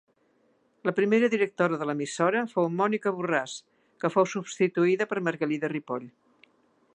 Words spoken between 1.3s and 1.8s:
directora